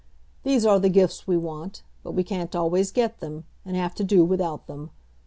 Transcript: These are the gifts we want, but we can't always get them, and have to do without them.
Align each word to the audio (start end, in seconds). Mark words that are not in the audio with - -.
These 0.41 0.65
are 0.65 0.79
the 0.79 0.89
gifts 0.89 1.27
we 1.27 1.37
want, 1.37 1.83
but 2.01 2.13
we 2.13 2.23
can't 2.23 2.55
always 2.55 2.89
get 2.89 3.19
them, 3.19 3.45
and 3.63 3.77
have 3.77 3.93
to 3.93 4.03
do 4.03 4.25
without 4.25 4.65
them. 4.65 4.89